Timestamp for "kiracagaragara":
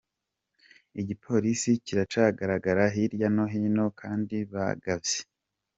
1.85-2.83